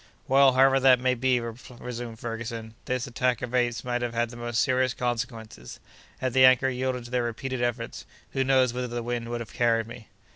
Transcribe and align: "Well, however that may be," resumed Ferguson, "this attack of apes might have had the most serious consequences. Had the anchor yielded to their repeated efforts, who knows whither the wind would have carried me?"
"Well, 0.27 0.53
however 0.53 0.79
that 0.79 0.99
may 0.99 1.13
be," 1.13 1.39
resumed 1.39 2.17
Ferguson, 2.17 2.73
"this 2.85 3.05
attack 3.05 3.43
of 3.43 3.53
apes 3.53 3.83
might 3.83 4.01
have 4.01 4.15
had 4.15 4.31
the 4.31 4.35
most 4.35 4.59
serious 4.59 4.95
consequences. 4.95 5.79
Had 6.17 6.33
the 6.33 6.43
anchor 6.43 6.69
yielded 6.69 7.05
to 7.05 7.11
their 7.11 7.21
repeated 7.21 7.61
efforts, 7.61 8.07
who 8.31 8.43
knows 8.43 8.73
whither 8.73 8.87
the 8.87 9.03
wind 9.03 9.29
would 9.29 9.41
have 9.41 9.53
carried 9.53 9.85
me?" 9.85 10.07